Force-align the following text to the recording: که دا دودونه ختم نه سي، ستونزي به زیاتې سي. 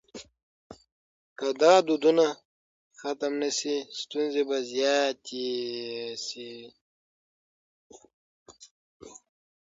که 1.37 1.47
دا 1.61 1.73
دودونه 1.87 2.27
ختم 2.99 3.33
نه 3.41 3.49
سي، 3.59 3.75
ستونزي 4.01 4.43
به 4.49 4.57
زیاتې 4.71 5.65
سي. 6.25 6.49